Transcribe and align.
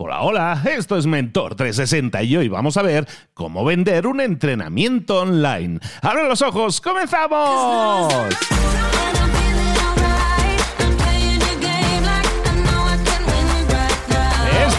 Hola, 0.00 0.22
hola, 0.22 0.62
esto 0.64 0.96
es 0.96 1.06
Mentor 1.06 1.56
360 1.56 2.22
y 2.22 2.36
hoy 2.36 2.48
vamos 2.48 2.76
a 2.76 2.82
ver 2.82 3.04
cómo 3.34 3.64
vender 3.64 4.06
un 4.06 4.20
entrenamiento 4.20 5.22
online. 5.22 5.80
¡Abre 6.02 6.28
los 6.28 6.40
ojos! 6.40 6.80
¡Comenzamos! 6.80 8.14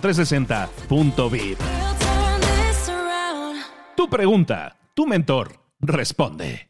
mentor360.vip. 0.00 1.58
Tu 3.96 4.08
pregunta, 4.08 4.76
tu 4.94 5.06
mentor 5.06 5.48
responde. 5.80 6.66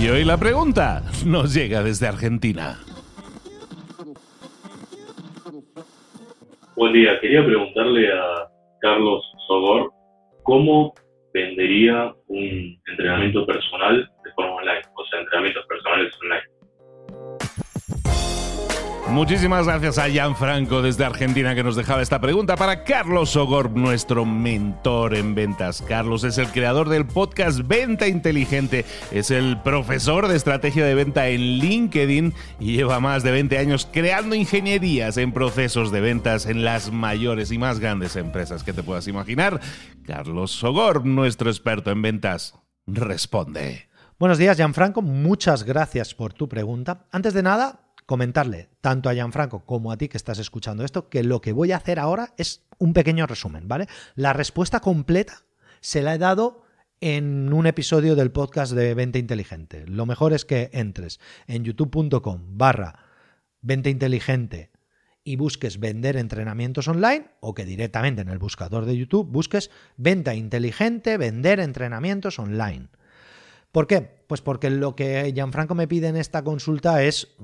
Y 0.00 0.08
hoy 0.08 0.24
la 0.24 0.36
pregunta 0.36 1.02
nos 1.24 1.54
llega 1.54 1.82
desde 1.82 2.06
Argentina. 2.06 2.78
Buen 6.76 6.92
día, 6.92 7.18
quería 7.20 7.44
preguntarle 7.44 8.12
a 8.12 8.48
Carlos 8.80 9.24
Sogor 9.48 9.90
cómo 10.42 10.94
vendería 11.32 12.14
un 12.28 12.78
entrenamiento 12.86 13.46
personal 13.46 14.08
de 14.24 14.32
forma 14.32 14.56
online, 14.56 14.82
Muchísimas 19.16 19.64
gracias 19.64 19.96
a 19.96 20.10
Gianfranco 20.10 20.82
desde 20.82 21.06
Argentina 21.06 21.54
que 21.54 21.62
nos 21.62 21.74
dejaba 21.74 22.02
esta 22.02 22.20
pregunta 22.20 22.54
para 22.54 22.84
Carlos 22.84 23.34
Ogor, 23.34 23.70
nuestro 23.70 24.26
mentor 24.26 25.14
en 25.14 25.34
ventas. 25.34 25.80
Carlos 25.80 26.22
es 26.22 26.36
el 26.36 26.48
creador 26.48 26.90
del 26.90 27.06
podcast 27.06 27.60
Venta 27.66 28.08
Inteligente, 28.08 28.84
es 29.10 29.30
el 29.30 29.58
profesor 29.62 30.28
de 30.28 30.36
estrategia 30.36 30.84
de 30.84 30.94
venta 30.94 31.28
en 31.28 31.40
LinkedIn 31.40 32.34
y 32.60 32.76
lleva 32.76 33.00
más 33.00 33.22
de 33.22 33.30
20 33.30 33.56
años 33.56 33.88
creando 33.90 34.34
ingenierías 34.34 35.16
en 35.16 35.32
procesos 35.32 35.90
de 35.90 36.02
ventas 36.02 36.44
en 36.44 36.62
las 36.62 36.92
mayores 36.92 37.50
y 37.50 37.56
más 37.56 37.80
grandes 37.80 38.16
empresas 38.16 38.64
que 38.64 38.74
te 38.74 38.82
puedas 38.82 39.08
imaginar. 39.08 39.62
Carlos 40.04 40.50
Sogor, 40.50 41.06
nuestro 41.06 41.48
experto 41.48 41.90
en 41.90 42.02
ventas, 42.02 42.52
responde. 42.86 43.88
Buenos 44.18 44.36
días, 44.36 44.58
Gianfranco. 44.58 45.00
Muchas 45.00 45.62
gracias 45.62 46.14
por 46.14 46.34
tu 46.34 46.50
pregunta. 46.50 47.06
Antes 47.10 47.32
de 47.32 47.42
nada, 47.42 47.85
comentarle 48.06 48.70
tanto 48.80 49.08
a 49.08 49.14
Gianfranco 49.14 49.64
como 49.66 49.92
a 49.92 49.98
ti 49.98 50.08
que 50.08 50.16
estás 50.16 50.38
escuchando 50.38 50.84
esto 50.84 51.08
que 51.08 51.24
lo 51.24 51.40
que 51.40 51.52
voy 51.52 51.72
a 51.72 51.76
hacer 51.76 51.98
ahora 51.98 52.32
es 52.38 52.62
un 52.78 52.92
pequeño 52.92 53.26
resumen, 53.26 53.68
¿vale? 53.68 53.88
La 54.14 54.32
respuesta 54.32 54.80
completa 54.80 55.42
se 55.80 56.02
la 56.02 56.14
he 56.14 56.18
dado 56.18 56.64
en 57.00 57.52
un 57.52 57.66
episodio 57.66 58.16
del 58.16 58.30
podcast 58.30 58.72
de 58.72 58.94
Venta 58.94 59.18
Inteligente. 59.18 59.84
Lo 59.86 60.06
mejor 60.06 60.32
es 60.32 60.44
que 60.44 60.70
entres 60.72 61.20
en 61.46 61.64
youtube.com 61.64 62.56
barra 62.56 63.00
Venta 63.60 63.90
Inteligente 63.90 64.70
y 65.24 65.36
busques 65.36 65.80
vender 65.80 66.16
entrenamientos 66.16 66.86
online 66.88 67.26
o 67.40 67.52
que 67.52 67.64
directamente 67.64 68.22
en 68.22 68.28
el 68.28 68.38
buscador 68.38 68.86
de 68.86 68.96
YouTube 68.96 69.30
busques 69.30 69.70
Venta 69.96 70.34
Inteligente, 70.34 71.18
vender 71.18 71.58
entrenamientos 71.60 72.38
online. 72.38 72.88
¿Por 73.72 73.86
qué? 73.86 74.00
Pues 74.26 74.40
porque 74.40 74.70
lo 74.70 74.96
que 74.96 75.32
Gianfranco 75.34 75.74
me 75.74 75.88
pide 75.88 76.08
en 76.08 76.16
esta 76.16 76.42
consulta 76.42 77.02
es, 77.02 77.36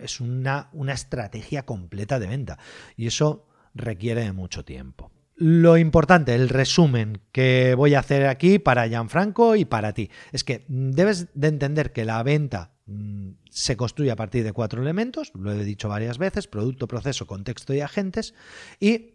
es 0.00 0.20
una, 0.20 0.68
una 0.72 0.92
estrategia 0.92 1.64
completa 1.64 2.18
de 2.18 2.26
venta 2.26 2.58
y 2.96 3.06
eso 3.06 3.46
requiere 3.74 4.32
mucho 4.32 4.64
tiempo. 4.64 5.10
Lo 5.36 5.76
importante, 5.76 6.34
el 6.34 6.48
resumen 6.48 7.20
que 7.32 7.74
voy 7.74 7.94
a 7.94 8.00
hacer 8.00 8.26
aquí 8.26 8.58
para 8.58 8.86
Gianfranco 8.86 9.56
y 9.56 9.64
para 9.64 9.92
ti, 9.92 10.10
es 10.30 10.44
que 10.44 10.64
debes 10.68 11.28
de 11.34 11.48
entender 11.48 11.92
que 11.92 12.04
la 12.04 12.22
venta 12.22 12.74
mm, 12.86 13.30
se 13.50 13.76
construye 13.76 14.10
a 14.10 14.16
partir 14.16 14.44
de 14.44 14.52
cuatro 14.52 14.82
elementos, 14.82 15.32
lo 15.34 15.52
he 15.52 15.64
dicho 15.64 15.88
varias 15.88 16.18
veces, 16.18 16.46
producto, 16.46 16.86
proceso, 16.86 17.26
contexto 17.26 17.74
y 17.74 17.80
agentes, 17.80 18.34
y 18.78 19.14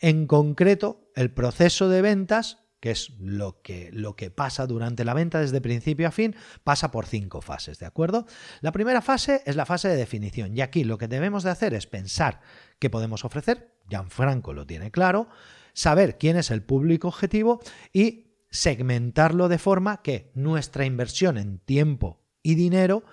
en 0.00 0.26
concreto 0.26 1.10
el 1.14 1.30
proceso 1.30 1.88
de 1.88 2.02
ventas 2.02 2.61
que 2.82 2.90
es 2.90 3.10
lo 3.20 3.62
que, 3.62 3.90
lo 3.92 4.16
que 4.16 4.32
pasa 4.32 4.66
durante 4.66 5.04
la 5.04 5.14
venta 5.14 5.38
desde 5.38 5.60
principio 5.60 6.08
a 6.08 6.10
fin, 6.10 6.34
pasa 6.64 6.90
por 6.90 7.06
cinco 7.06 7.40
fases, 7.40 7.78
¿de 7.78 7.86
acuerdo? 7.86 8.26
La 8.60 8.72
primera 8.72 9.00
fase 9.00 9.40
es 9.46 9.54
la 9.54 9.66
fase 9.66 9.86
de 9.86 9.94
definición 9.94 10.56
y 10.56 10.62
aquí 10.62 10.82
lo 10.82 10.98
que 10.98 11.06
debemos 11.06 11.44
de 11.44 11.50
hacer 11.50 11.74
es 11.74 11.86
pensar 11.86 12.40
qué 12.80 12.90
podemos 12.90 13.24
ofrecer, 13.24 13.72
Gianfranco 13.88 14.52
lo 14.52 14.66
tiene 14.66 14.90
claro, 14.90 15.28
saber 15.74 16.18
quién 16.18 16.36
es 16.36 16.50
el 16.50 16.64
público 16.64 17.06
objetivo 17.06 17.60
y 17.92 18.32
segmentarlo 18.50 19.48
de 19.48 19.58
forma 19.58 20.02
que 20.02 20.32
nuestra 20.34 20.84
inversión 20.84 21.38
en 21.38 21.60
tiempo 21.60 22.20
y 22.42 22.56
dinero 22.56 23.04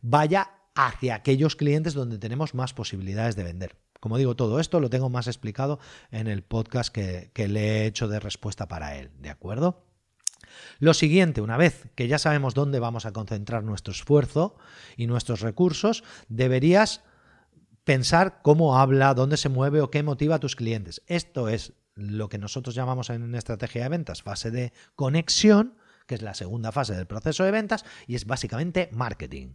vaya 0.00 0.50
hacia 0.74 1.14
aquellos 1.14 1.56
clientes 1.56 1.94
donde 1.94 2.18
tenemos 2.18 2.54
más 2.54 2.72
posibilidades 2.74 3.36
de 3.36 3.44
vender. 3.44 3.76
Como 4.00 4.18
digo, 4.18 4.34
todo 4.34 4.58
esto 4.58 4.80
lo 4.80 4.90
tengo 4.90 5.10
más 5.10 5.28
explicado 5.28 5.78
en 6.10 6.26
el 6.26 6.42
podcast 6.42 6.92
que, 6.92 7.30
le 7.36 7.60
he 7.60 7.86
hecho 7.86 8.08
de 8.08 8.18
respuesta 8.18 8.66
para 8.66 8.96
él, 8.96 9.10
¿de 9.20 9.30
acuerdo? 9.30 9.84
Lo 10.80 10.92
siguiente, 10.92 11.40
una 11.40 11.56
vez 11.56 11.88
que 11.94 12.08
ya 12.08 12.18
sabemos 12.18 12.54
dónde 12.54 12.80
vamos 12.80 13.06
a 13.06 13.12
concentrar 13.12 13.62
nuestro 13.62 13.92
esfuerzo 13.92 14.56
y 14.96 15.06
nuestros 15.06 15.40
recursos, 15.40 16.02
deberías 16.28 17.02
pensar 17.84 18.40
cómo 18.42 18.76
habla, 18.78 19.14
dónde 19.14 19.36
se 19.36 19.48
mueve 19.48 19.80
o 19.80 19.90
qué 19.90 20.02
motiva 20.02 20.36
a 20.36 20.40
tus 20.40 20.56
clientes. 20.56 21.02
Esto 21.06 21.48
es 21.48 21.74
lo 21.94 22.28
que 22.28 22.38
nosotros 22.38 22.74
llamamos 22.74 23.10
en 23.10 23.34
estrategia 23.34 23.84
de 23.84 23.88
ventas 23.88 24.22
fase 24.22 24.50
de 24.50 24.72
conexión, 24.96 25.76
que 26.06 26.16
es 26.16 26.22
la 26.22 26.34
segunda 26.34 26.72
fase 26.72 26.94
del 26.94 27.06
proceso 27.06 27.44
de 27.44 27.50
ventas, 27.50 27.84
y 28.06 28.16
es 28.16 28.26
básicamente 28.26 28.88
marketing. 28.92 29.54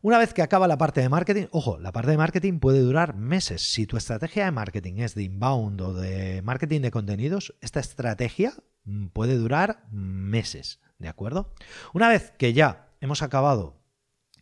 Una 0.00 0.18
vez 0.18 0.32
que 0.32 0.42
acaba 0.42 0.68
la 0.68 0.78
parte 0.78 1.00
de 1.00 1.08
marketing, 1.08 1.46
ojo, 1.50 1.78
la 1.78 1.90
parte 1.90 2.12
de 2.12 2.16
marketing 2.16 2.60
puede 2.60 2.80
durar 2.80 3.16
meses. 3.16 3.62
Si 3.72 3.86
tu 3.86 3.96
estrategia 3.96 4.44
de 4.44 4.52
marketing 4.52 4.98
es 4.98 5.14
de 5.14 5.24
inbound 5.24 5.80
o 5.80 5.92
de 5.92 6.40
marketing 6.42 6.82
de 6.82 6.92
contenidos, 6.92 7.54
esta 7.60 7.80
estrategia 7.80 8.52
mm, 8.84 9.08
puede 9.08 9.36
durar 9.36 9.84
meses, 9.90 10.80
¿de 10.98 11.08
acuerdo? 11.08 11.52
Una 11.92 12.08
vez 12.08 12.32
que 12.38 12.52
ya 12.52 12.90
hemos 13.00 13.22
acabado 13.22 13.82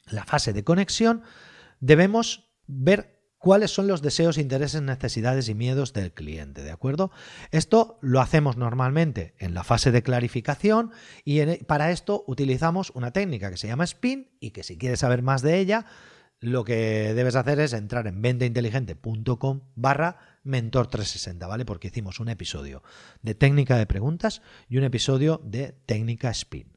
la 0.05 0.25
fase 0.25 0.53
de 0.53 0.63
conexión, 0.63 1.23
debemos 1.81 2.51
ver 2.67 3.16
cuáles 3.39 3.71
son 3.71 3.87
los 3.87 4.03
deseos, 4.03 4.39
intereses, 4.39 4.83
necesidades 4.83 5.49
y 5.49 5.55
miedos 5.55 5.93
del 5.93 6.13
cliente, 6.13 6.63
¿de 6.63 6.71
acuerdo? 6.71 7.11
Esto 7.51 7.99
lo 8.01 8.21
hacemos 8.21 8.57
normalmente 8.57 9.35
en 9.39 9.55
la 9.55 9.65
fase 9.65 9.93
de 9.93 10.03
clarificación 10.03 10.91
y 11.25 11.41
e, 11.41 11.65
para 11.67 11.91
esto 11.91 12.25
utilizamos 12.27 12.91
una 12.95 13.13
técnica 13.13 13.51
que 13.51 13.57
se 13.57 13.69
llama 13.69 13.87
SPIN 13.87 14.31
y 14.41 14.51
que 14.51 14.63
si 14.63 14.79
quieres 14.79 15.01
saber 15.01 15.23
más 15.23 15.43
de 15.43 15.59
ella, 15.59 15.87
lo 16.41 16.65
que 16.65 17.15
debes 17.15 17.37
hacer 17.37 17.61
es 17.61 17.73
entrar 17.73 18.07
en 18.07 18.21
ventainteligente.com 18.21 19.61
barra 19.75 20.19
mentor 20.43 20.87
360, 20.89 21.47
¿vale? 21.47 21.65
Porque 21.65 21.89
hicimos 21.89 22.21
un 22.21 22.29
episodio 22.29 22.83
de 23.23 23.35
técnica 23.35 23.77
de 23.77 23.87
preguntas 23.87 24.43
y 24.69 24.77
un 24.77 24.85
episodio 24.85 25.41
de 25.45 25.73
técnica 25.87 26.33
SPIN. 26.33 26.73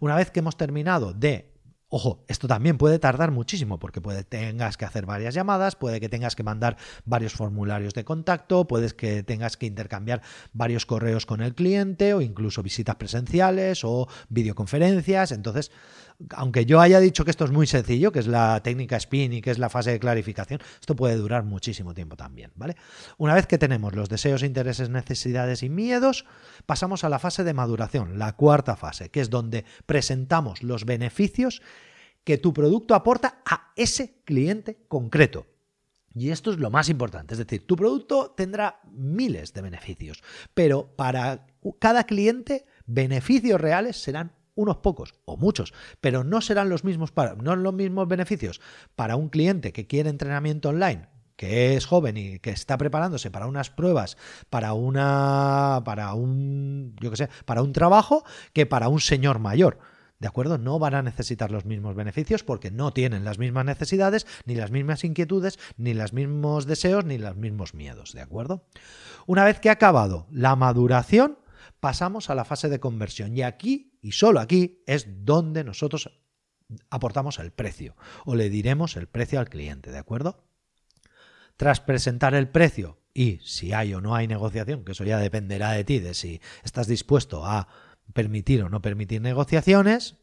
Una 0.00 0.16
vez 0.16 0.30
que 0.30 0.40
hemos 0.40 0.56
terminado 0.56 1.12
de 1.14 1.57
Ojo, 1.90 2.22
esto 2.28 2.48
también 2.48 2.76
puede 2.76 2.98
tardar 2.98 3.30
muchísimo 3.30 3.78
porque 3.78 4.02
puede 4.02 4.22
tengas 4.22 4.76
que 4.76 4.84
hacer 4.84 5.06
varias 5.06 5.32
llamadas, 5.32 5.74
puede 5.74 6.00
que 6.00 6.10
tengas 6.10 6.36
que 6.36 6.42
mandar 6.42 6.76
varios 7.06 7.32
formularios 7.32 7.94
de 7.94 8.04
contacto, 8.04 8.66
puedes 8.66 8.92
que 8.92 9.22
tengas 9.22 9.56
que 9.56 9.64
intercambiar 9.64 10.20
varios 10.52 10.84
correos 10.84 11.24
con 11.24 11.40
el 11.40 11.54
cliente 11.54 12.12
o 12.12 12.20
incluso 12.20 12.62
visitas 12.62 12.96
presenciales 12.96 13.84
o 13.84 14.06
videoconferencias. 14.28 15.32
Entonces, 15.32 15.70
aunque 16.30 16.66
yo 16.66 16.80
haya 16.80 17.00
dicho 17.00 17.24
que 17.24 17.30
esto 17.30 17.44
es 17.44 17.52
muy 17.52 17.66
sencillo, 17.66 18.12
que 18.12 18.18
es 18.18 18.26
la 18.26 18.60
técnica 18.62 18.96
spin 18.96 19.32
y 19.32 19.40
que 19.40 19.50
es 19.50 19.58
la 19.58 19.70
fase 19.70 19.92
de 19.92 20.00
clarificación, 20.00 20.60
esto 20.80 20.96
puede 20.96 21.16
durar 21.16 21.44
muchísimo 21.44 21.94
tiempo 21.94 22.16
también, 22.16 22.50
¿vale? 22.56 22.76
Una 23.18 23.34
vez 23.34 23.46
que 23.46 23.56
tenemos 23.56 23.94
los 23.94 24.08
deseos, 24.08 24.42
intereses, 24.42 24.90
necesidades 24.90 25.62
y 25.62 25.68
miedos, 25.68 26.26
pasamos 26.66 27.04
a 27.04 27.08
la 27.08 27.18
fase 27.18 27.44
de 27.44 27.54
maduración, 27.54 28.18
la 28.18 28.32
cuarta 28.32 28.76
fase, 28.76 29.10
que 29.10 29.20
es 29.20 29.30
donde 29.30 29.64
presentamos 29.86 30.62
los 30.62 30.84
beneficios 30.84 31.62
que 32.24 32.38
tu 32.38 32.52
producto 32.52 32.94
aporta 32.94 33.40
a 33.44 33.72
ese 33.76 34.22
cliente 34.24 34.84
concreto. 34.88 35.46
Y 36.14 36.30
esto 36.30 36.50
es 36.50 36.58
lo 36.58 36.70
más 36.70 36.88
importante, 36.88 37.34
es 37.34 37.38
decir, 37.38 37.66
tu 37.66 37.76
producto 37.76 38.32
tendrá 38.36 38.80
miles 38.90 39.52
de 39.52 39.62
beneficios, 39.62 40.22
pero 40.54 40.96
para 40.96 41.46
cada 41.78 42.04
cliente 42.04 42.66
beneficios 42.86 43.60
reales 43.60 44.02
serán 44.02 44.32
unos 44.54 44.78
pocos 44.78 45.14
o 45.24 45.36
muchos, 45.36 45.72
pero 46.00 46.24
no 46.24 46.40
serán 46.40 46.68
los 46.68 46.82
mismos 46.82 47.12
para, 47.12 47.36
no 47.36 47.54
los 47.54 47.72
mismos 47.74 48.08
beneficios 48.08 48.60
para 48.96 49.14
un 49.14 49.28
cliente 49.28 49.72
que 49.72 49.86
quiere 49.86 50.10
entrenamiento 50.10 50.70
online 50.70 51.06
que 51.36 51.76
es 51.76 51.86
joven 51.86 52.16
y 52.16 52.40
que 52.40 52.50
está 52.50 52.76
preparándose 52.76 53.30
para 53.30 53.46
unas 53.46 53.70
pruebas, 53.70 54.18
para 54.50 54.72
una 54.72 55.82
para 55.84 56.12
un 56.14 56.96
yo 57.00 57.10
que 57.10 57.16
sé, 57.16 57.28
para 57.44 57.62
un 57.62 57.72
trabajo 57.72 58.24
que 58.52 58.66
para 58.66 58.88
un 58.88 58.98
señor 59.00 59.38
mayor. 59.38 59.78
¿De 60.18 60.26
acuerdo? 60.26 60.58
No 60.58 60.78
van 60.78 60.94
a 60.94 61.02
necesitar 61.02 61.52
los 61.52 61.64
mismos 61.64 61.94
beneficios 61.94 62.42
porque 62.42 62.70
no 62.72 62.92
tienen 62.92 63.24
las 63.24 63.38
mismas 63.38 63.64
necesidades, 63.64 64.26
ni 64.46 64.56
las 64.56 64.72
mismas 64.72 65.04
inquietudes, 65.04 65.58
ni 65.76 65.94
los 65.94 66.12
mismos 66.12 66.66
deseos, 66.66 67.04
ni 67.04 67.18
los 67.18 67.36
mismos 67.36 67.74
miedos. 67.74 68.12
¿De 68.12 68.20
acuerdo? 68.20 68.66
Una 69.26 69.44
vez 69.44 69.60
que 69.60 69.68
ha 69.68 69.72
acabado 69.72 70.26
la 70.30 70.56
maduración, 70.56 71.38
pasamos 71.78 72.30
a 72.30 72.34
la 72.34 72.44
fase 72.44 72.68
de 72.68 72.80
conversión. 72.80 73.36
Y 73.36 73.42
aquí, 73.42 73.98
y 74.02 74.12
solo 74.12 74.40
aquí, 74.40 74.82
es 74.86 75.24
donde 75.24 75.62
nosotros 75.62 76.10
aportamos 76.90 77.38
el 77.38 77.52
precio 77.52 77.96
o 78.24 78.34
le 78.34 78.50
diremos 78.50 78.96
el 78.96 79.06
precio 79.06 79.38
al 79.38 79.48
cliente. 79.48 79.92
¿De 79.92 79.98
acuerdo? 79.98 80.44
Tras 81.56 81.80
presentar 81.80 82.34
el 82.34 82.48
precio 82.48 82.98
y 83.14 83.38
si 83.44 83.72
hay 83.72 83.94
o 83.94 84.00
no 84.00 84.14
hay 84.14 84.26
negociación, 84.28 84.84
que 84.84 84.92
eso 84.92 85.04
ya 85.04 85.18
dependerá 85.18 85.72
de 85.72 85.84
ti, 85.84 85.98
de 85.98 86.14
si 86.14 86.40
estás 86.62 86.86
dispuesto 86.86 87.44
a 87.44 87.68
permitir 88.12 88.62
o 88.62 88.68
no 88.68 88.82
permitir 88.82 89.20
negociaciones 89.20 90.16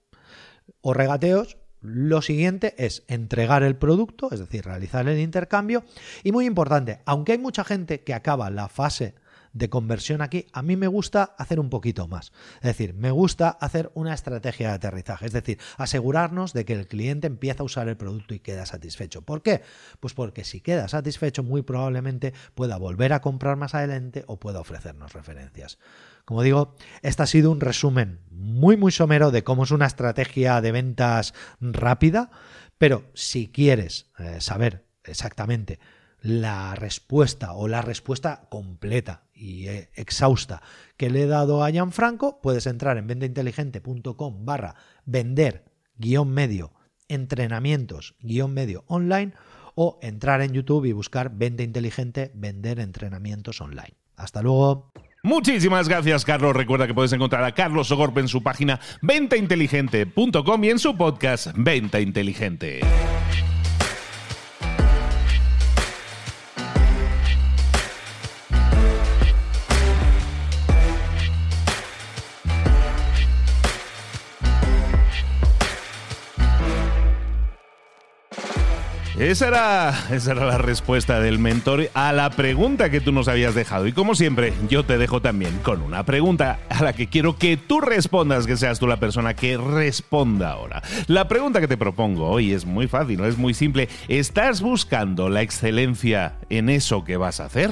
o 0.81 0.93
regateos, 0.93 1.57
lo 1.81 2.21
siguiente 2.21 2.73
es 2.83 3.03
entregar 3.07 3.61
el 3.61 3.75
producto, 3.75 4.29
es 4.31 4.39
decir, 4.39 4.65
realizar 4.65 5.07
el 5.07 5.19
intercambio. 5.19 5.83
Y 6.23 6.31
muy 6.31 6.45
importante, 6.45 7.01
aunque 7.05 7.33
hay 7.33 7.37
mucha 7.37 7.63
gente 7.63 8.01
que 8.01 8.13
acaba 8.13 8.49
la 8.49 8.67
fase 8.67 9.13
de 9.55 9.69
conversión 9.69 10.21
aquí, 10.21 10.47
a 10.51 10.61
mí 10.61 10.75
me 10.75 10.87
gusta 10.87 11.33
hacer 11.37 11.61
un 11.61 11.69
poquito 11.69 12.09
más. 12.09 12.33
Es 12.57 12.63
decir, 12.63 12.93
me 12.93 13.09
gusta 13.09 13.49
hacer 13.49 13.89
una 13.95 14.13
estrategia 14.13 14.67
de 14.67 14.73
aterrizaje, 14.75 15.25
es 15.25 15.31
decir, 15.31 15.59
asegurarnos 15.77 16.51
de 16.51 16.65
que 16.65 16.73
el 16.73 16.87
cliente 16.87 17.25
empieza 17.25 17.63
a 17.63 17.65
usar 17.65 17.87
el 17.87 17.95
producto 17.95 18.33
y 18.33 18.41
queda 18.41 18.65
satisfecho. 18.65 19.21
¿Por 19.21 19.41
qué? 19.41 19.61
Pues 20.01 20.13
porque 20.13 20.43
si 20.43 20.59
queda 20.59 20.89
satisfecho, 20.89 21.41
muy 21.41 21.61
probablemente 21.61 22.33
pueda 22.53 22.75
volver 22.75 23.13
a 23.13 23.21
comprar 23.21 23.55
más 23.55 23.73
adelante 23.73 24.25
o 24.27 24.37
pueda 24.37 24.59
ofrecernos 24.59 25.13
referencias. 25.13 25.79
Como 26.25 26.43
digo, 26.43 26.75
este 27.01 27.23
ha 27.23 27.27
sido 27.27 27.49
un 27.49 27.61
resumen 27.61 28.19
muy, 28.31 28.75
muy 28.75 28.91
somero 28.91 29.31
de 29.31 29.45
cómo 29.45 29.63
es 29.63 29.71
una 29.71 29.85
estrategia 29.85 30.59
de 30.59 30.73
ventas 30.73 31.33
rápida, 31.61 32.29
pero 32.77 33.05
si 33.13 33.47
quieres 33.47 34.11
eh, 34.19 34.41
saber 34.41 34.85
exactamente 35.05 35.79
la 36.25 36.73
respuesta 36.73 37.53
o 37.53 37.67
la 37.67 37.83
respuesta 37.83 38.47
completa 38.49 39.25
y 39.31 39.67
eh, 39.67 39.89
exhausta 39.93 40.63
que 40.97 41.11
le 41.11 41.23
he 41.23 41.27
dado 41.27 41.63
a 41.63 41.91
Franco, 41.91 42.41
puedes 42.41 42.65
entrar 42.65 42.97
en 42.97 43.05
vendainteligente.com 43.05 44.43
barra 44.43 44.75
vender 45.05 45.65
guion 45.97 46.31
medio 46.31 46.73
entrenamientos 47.07 48.15
guion 48.21 48.55
medio 48.55 48.85
online 48.87 49.33
o 49.75 49.99
entrar 50.01 50.41
en 50.41 50.53
YouTube 50.53 50.85
y 50.85 50.93
buscar 50.93 51.31
Vende 51.35 51.63
Inteligente, 51.63 52.31
vender 52.33 52.79
entrenamientos 52.79 53.61
online. 53.61 53.93
Hasta 54.15 54.41
luego. 54.41 54.93
Muchísimas 55.21 55.89
gracias, 55.89 56.23
Carlos. 56.23 56.55
Recuerda 56.55 56.87
que 56.87 56.93
puedes 56.93 57.11
encontrar 57.13 57.43
a 57.43 57.53
Carlos 57.53 57.91
Ogorpe 57.91 58.21
en 58.21 58.29
su 58.29 58.41
página 58.41 58.79
ventainteligente.com 59.01 60.63
y 60.63 60.69
en 60.69 60.79
su 60.79 60.95
podcast 60.95 61.47
Venta 61.55 61.99
Inteligente. 61.99 62.79
Esa 79.19 79.47
era, 79.47 79.93
esa 80.11 80.33
era 80.33 80.45
la 80.45 80.57
respuesta 80.57 81.21
del 81.21 81.39
mentor 81.39 81.89
a 81.93 82.11
la 82.11 82.29
pregunta 82.31 82.89
que 82.89 82.99
tú 82.99 83.13
nos 83.13 83.29
habías 83.29 83.55
dejado. 83.55 83.87
Y 83.87 83.93
como 83.93 84.13
siempre, 84.13 84.51
yo 84.67 84.83
te 84.83 84.97
dejo 84.97 85.21
también 85.21 85.57
con 85.63 85.81
una 85.81 86.03
pregunta 86.03 86.59
a 86.67 86.83
la 86.83 86.91
que 86.91 87.07
quiero 87.07 87.37
que 87.37 87.55
tú 87.55 87.79
respondas, 87.79 88.45
que 88.45 88.57
seas 88.57 88.77
tú 88.77 88.87
la 88.87 88.99
persona 88.99 89.33
que 89.33 89.55
responda 89.55 90.51
ahora. 90.51 90.83
La 91.07 91.29
pregunta 91.29 91.61
que 91.61 91.69
te 91.69 91.77
propongo 91.77 92.27
hoy 92.27 92.51
es 92.51 92.65
muy 92.65 92.87
fácil, 92.87 93.23
es 93.23 93.37
muy 93.37 93.53
simple. 93.53 93.87
¿Estás 94.09 94.59
buscando 94.59 95.29
la 95.29 95.43
excelencia 95.43 96.35
en 96.49 96.67
eso 96.67 97.05
que 97.05 97.15
vas 97.15 97.39
a 97.39 97.45
hacer? 97.45 97.71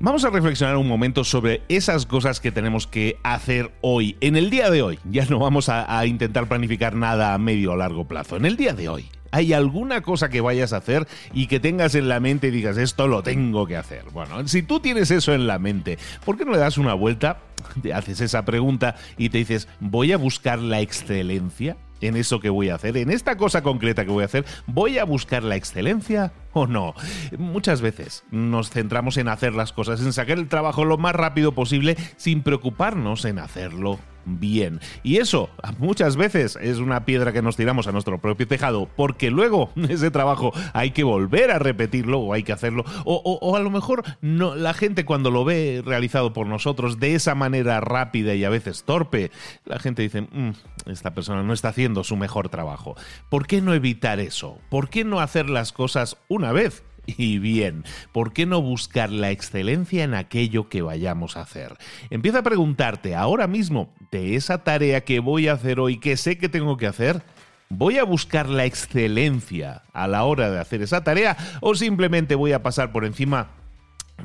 Vamos 0.00 0.24
a 0.24 0.30
reflexionar 0.30 0.76
un 0.76 0.88
momento 0.88 1.22
sobre 1.22 1.62
esas 1.68 2.04
cosas 2.04 2.40
que 2.40 2.50
tenemos 2.50 2.88
que 2.88 3.16
hacer 3.22 3.70
hoy, 3.80 4.16
en 4.20 4.34
el 4.34 4.50
día 4.50 4.70
de 4.70 4.82
hoy. 4.82 4.98
Ya 5.08 5.24
no 5.26 5.38
vamos 5.38 5.68
a, 5.68 5.96
a 5.96 6.04
intentar 6.04 6.48
planificar 6.48 6.96
nada 6.96 7.32
a 7.32 7.38
medio 7.38 7.74
o 7.74 7.76
largo 7.76 8.08
plazo, 8.08 8.36
en 8.36 8.44
el 8.44 8.56
día 8.56 8.72
de 8.72 8.88
hoy. 8.88 9.08
¿Hay 9.32 9.54
alguna 9.54 10.02
cosa 10.02 10.28
que 10.28 10.42
vayas 10.42 10.74
a 10.74 10.76
hacer 10.76 11.08
y 11.32 11.46
que 11.46 11.58
tengas 11.58 11.94
en 11.94 12.08
la 12.08 12.20
mente 12.20 12.48
y 12.48 12.50
digas, 12.50 12.76
esto 12.76 13.08
lo 13.08 13.22
tengo 13.22 13.66
que 13.66 13.78
hacer? 13.78 14.04
Bueno, 14.12 14.46
si 14.46 14.62
tú 14.62 14.78
tienes 14.78 15.10
eso 15.10 15.32
en 15.32 15.46
la 15.46 15.58
mente, 15.58 15.98
¿por 16.24 16.36
qué 16.36 16.44
no 16.44 16.52
le 16.52 16.58
das 16.58 16.76
una 16.76 16.92
vuelta? 16.92 17.38
Te 17.80 17.94
haces 17.94 18.20
esa 18.20 18.44
pregunta 18.44 18.94
y 19.16 19.30
te 19.30 19.38
dices, 19.38 19.68
voy 19.80 20.12
a 20.12 20.18
buscar 20.18 20.58
la 20.58 20.80
excelencia 20.80 21.78
en 22.02 22.16
eso 22.16 22.40
que 22.40 22.50
voy 22.50 22.68
a 22.68 22.74
hacer, 22.74 22.96
en 22.98 23.10
esta 23.10 23.36
cosa 23.36 23.62
concreta 23.62 24.04
que 24.04 24.10
voy 24.10 24.22
a 24.22 24.26
hacer, 24.26 24.44
¿voy 24.66 24.98
a 24.98 25.04
buscar 25.04 25.42
la 25.44 25.56
excelencia 25.56 26.32
o 26.52 26.66
no? 26.66 26.94
Muchas 27.38 27.80
veces 27.80 28.24
nos 28.30 28.70
centramos 28.70 29.16
en 29.16 29.28
hacer 29.28 29.54
las 29.54 29.72
cosas, 29.72 30.00
en 30.00 30.12
sacar 30.12 30.38
el 30.38 30.48
trabajo 30.48 30.84
lo 30.84 30.98
más 30.98 31.14
rápido 31.14 31.52
posible 31.52 31.96
sin 32.16 32.42
preocuparnos 32.42 33.24
en 33.24 33.38
hacerlo 33.38 33.98
bien. 34.24 34.80
Y 35.02 35.16
eso 35.16 35.50
muchas 35.78 36.16
veces 36.16 36.58
es 36.60 36.78
una 36.78 37.04
piedra 37.04 37.32
que 37.32 37.42
nos 37.42 37.56
tiramos 37.56 37.86
a 37.86 37.92
nuestro 37.92 38.20
propio 38.20 38.46
tejado, 38.46 38.88
porque 38.96 39.30
luego 39.30 39.70
ese 39.88 40.10
trabajo 40.10 40.52
hay 40.72 40.90
que 40.90 41.04
volver 41.04 41.50
a 41.50 41.58
repetirlo 41.58 42.20
o 42.20 42.32
hay 42.32 42.42
que 42.42 42.52
hacerlo. 42.52 42.84
O, 43.04 43.56
a 43.56 43.60
lo 43.60 43.70
mejor 43.70 44.02
no, 44.20 44.54
la 44.54 44.74
gente 44.74 45.04
cuando 45.04 45.30
lo 45.30 45.44
ve 45.44 45.82
realizado 45.84 46.32
por 46.32 46.46
nosotros 46.46 46.98
de 46.98 47.14
esa 47.14 47.34
manera 47.34 47.80
rápida 47.80 48.34
y 48.34 48.44
a 48.44 48.50
veces 48.50 48.84
torpe, 48.84 49.30
la 49.64 49.78
gente 49.78 50.02
dice, 50.02 50.22
mm, 50.22 50.52
esta 50.86 51.14
persona 51.14 51.42
no 51.42 51.52
está 51.52 51.68
haciendo 51.68 52.04
su 52.04 52.16
mejor 52.16 52.48
trabajo. 52.48 52.96
¿Por 53.28 53.46
qué 53.46 53.60
no 53.60 53.74
evitar 53.74 54.20
eso? 54.20 54.58
¿Por 54.68 54.88
qué 54.88 55.04
no 55.04 55.20
hacer 55.20 55.48
las 55.48 55.72
cosas 55.72 56.16
una 56.28 56.52
vez? 56.52 56.82
Y 57.06 57.38
bien, 57.38 57.84
¿por 58.12 58.32
qué 58.32 58.46
no 58.46 58.62
buscar 58.62 59.10
la 59.10 59.30
excelencia 59.30 60.04
en 60.04 60.14
aquello 60.14 60.68
que 60.68 60.82
vayamos 60.82 61.36
a 61.36 61.42
hacer? 61.42 61.76
Empieza 62.10 62.38
a 62.38 62.42
preguntarte 62.42 63.14
ahora 63.14 63.46
mismo 63.46 63.92
de 64.10 64.36
esa 64.36 64.62
tarea 64.62 65.02
que 65.02 65.20
voy 65.20 65.48
a 65.48 65.54
hacer 65.54 65.80
hoy, 65.80 65.98
que 65.98 66.16
sé 66.16 66.38
que 66.38 66.48
tengo 66.48 66.76
que 66.76 66.86
hacer. 66.86 67.22
¿Voy 67.68 67.98
a 67.98 68.04
buscar 68.04 68.48
la 68.48 68.66
excelencia 68.66 69.82
a 69.92 70.06
la 70.06 70.24
hora 70.24 70.50
de 70.50 70.60
hacer 70.60 70.82
esa 70.82 71.02
tarea 71.02 71.36
o 71.60 71.74
simplemente 71.74 72.34
voy 72.34 72.52
a 72.52 72.62
pasar 72.62 72.92
por 72.92 73.04
encima 73.04 73.48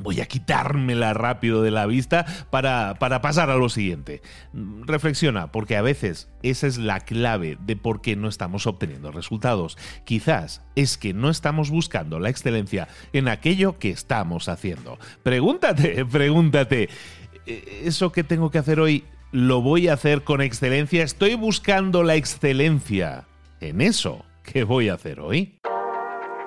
voy 0.02 0.20
a 0.20 0.26
quitármela 0.26 1.14
rápido 1.14 1.62
de 1.62 1.70
la 1.70 1.86
vista 1.86 2.24
para, 2.50 2.94
para, 2.98 3.20
pasar 3.20 3.50
a 3.50 3.56
lo 3.56 3.68
siguiente. 3.68 4.22
Reflexiona, 4.52 5.52
porque 5.52 5.76
a 5.76 5.82
veces 5.82 6.28
esa 6.42 6.66
es 6.66 6.78
la 6.78 7.00
clave 7.00 7.58
de 7.60 7.76
por 7.76 8.00
qué 8.00 8.16
no 8.16 8.28
estamos 8.28 8.66
obteniendo 8.66 9.12
resultados. 9.12 9.76
Quizás 10.04 10.62
es 10.76 10.98
que 10.98 11.14
no 11.14 11.30
estamos 11.30 11.70
buscando 11.70 12.20
la 12.20 12.30
excelencia 12.30 12.88
en 13.12 13.28
aquello 13.28 13.78
que 13.78 13.90
estamos 13.90 14.48
haciendo. 14.48 14.98
Pregúntate, 15.22 16.04
pregúntate, 16.10 16.88
¿e-, 17.46 17.82
¿eso 17.84 18.12
que 18.12 18.24
tengo 18.24 18.50
que 18.50 18.58
hacer 18.58 18.80
hoy 18.80 19.04
lo 19.32 19.60
voy 19.60 19.88
a 19.88 19.94
hacer 19.94 20.24
con 20.24 20.40
excelencia? 20.40 21.02
¿Estoy 21.02 21.34
buscando 21.34 22.02
la 22.02 22.14
excelencia 22.14 23.26
en 23.60 23.80
eso 23.80 24.24
que 24.42 24.64
voy 24.64 24.88
a 24.88 24.94
hacer 24.94 25.20
hoy? 25.20 25.58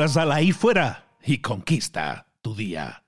Ahora 0.00 0.08
sal 0.08 0.32
ahí 0.32 0.52
fuera 0.52 1.04
y 1.22 1.42
conquista 1.42 2.26
tu 2.40 2.54
día. 2.54 3.04